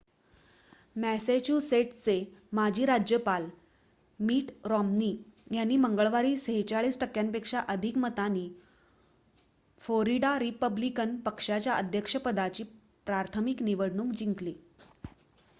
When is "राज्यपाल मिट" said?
2.85-4.49